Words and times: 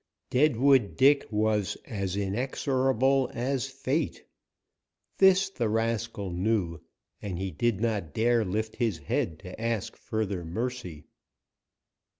Deadwood 0.31 0.97
Dick 0.97 1.27
was 1.31 1.77
as 1.85 2.15
inexorable 2.15 3.29
as 3.35 3.67
fate. 3.67 4.25
This 5.19 5.47
the 5.51 5.69
rascal 5.69 6.31
knew, 6.31 6.81
and 7.21 7.37
he 7.37 7.51
did 7.51 7.79
not 7.79 8.11
dare 8.11 8.43
lift 8.43 8.77
his 8.77 8.97
head 8.97 9.37
to 9.41 9.61
ask 9.61 9.95
further 9.95 10.43
mercy. 10.43 11.05